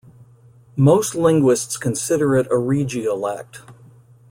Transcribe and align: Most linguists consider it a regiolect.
Most 0.75 1.13
linguists 1.13 1.77
consider 1.77 2.35
it 2.35 2.47
a 2.47 2.55
regiolect. 2.55 3.59